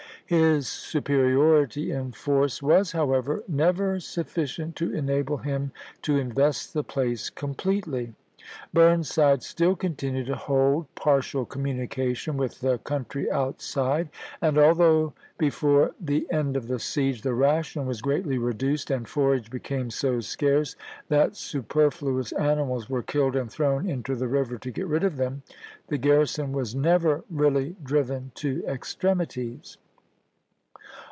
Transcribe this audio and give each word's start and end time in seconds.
His 0.27 0.69
superiority 0.69 1.91
in 1.91 2.13
force 2.13 2.63
was, 2.63 2.93
however, 2.93 3.43
never 3.49 3.99
sufficient 3.99 4.77
to 4.77 4.95
enable 4.95 5.35
him 5.35 5.73
to 6.03 6.15
invest 6.17 6.73
the 6.73 6.85
place 6.85 7.29
completely. 7.29 8.13
Burnside 8.73 9.43
still 9.43 9.75
continued 9.75 10.27
to 10.27 10.37
hold 10.37 10.85
par 10.95 11.19
tial 11.19 11.49
communication 11.49 12.37
with 12.37 12.61
the 12.61 12.77
country 12.77 13.29
outside, 13.29 14.07
and 14.41 14.57
although 14.57 15.11
before 15.37 15.91
the 15.99 16.25
end 16.31 16.55
of 16.55 16.69
the 16.69 16.79
siege 16.79 17.23
the 17.23 17.33
ration 17.33 17.85
was 17.85 18.01
greatly 18.01 18.37
reduced, 18.37 18.89
and 18.89 19.09
forage 19.09 19.49
became 19.51 19.89
so 19.91 20.21
scarce 20.21 20.77
that 21.09 21.35
superfluous 21.35 22.31
animals 22.31 22.89
were 22.89 23.03
killed 23.03 23.35
and 23.35 23.51
thrown 23.51 23.85
into 23.89 24.15
the 24.15 24.29
river 24.29 24.57
to 24.59 24.71
get 24.71 24.87
rid 24.87 25.03
of 25.03 25.17
them, 25.17 25.43
the 25.89 25.97
garrison 25.97 26.53
was 26.53 26.73
never 26.73 27.25
really 27.29 27.75
driven 27.83 28.31
to 28.35 28.63
extremities. 28.65 29.77